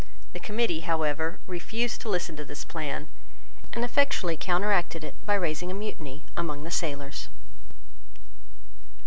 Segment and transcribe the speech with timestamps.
[0.33, 3.07] The Committee, however, refused to listen to this plan,
[3.71, 7.29] and effectually counteracted it by raising a mutiny among the sailors.